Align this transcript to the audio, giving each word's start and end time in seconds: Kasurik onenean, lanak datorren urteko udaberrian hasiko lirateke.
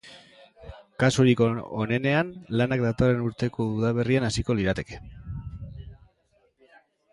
Kasurik 1.01 1.43
onenean, 1.81 2.31
lanak 2.61 2.87
datorren 2.87 3.21
urteko 3.27 3.69
udaberrian 3.75 4.27
hasiko 4.31 4.59
lirateke. 4.63 5.01